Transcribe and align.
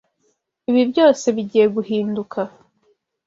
Ibi 0.69 0.81
byose 0.91 1.25
bigiye 1.35 1.65
guhinduka. 1.75 2.39